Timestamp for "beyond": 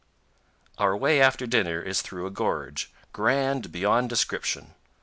3.71-4.09